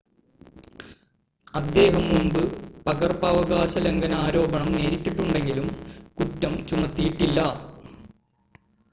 അദ്ദേഹം 1.53 2.05
മുമ്പ് 2.07 2.39
പകർപ്പവകാശ 2.85 3.73
ലംഘന 3.79 4.13
ആരോപണം 4.21 4.69
നേരിട്ടിട്ടുണ്ടെങ്കിലും 4.71 5.67
കുറ്റം 6.17 6.55
ചുമത്തിയിട്ടില്ല 6.65 7.39